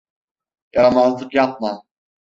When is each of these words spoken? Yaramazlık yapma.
Yaramazlık 0.73 1.33
yapma. 1.33 1.83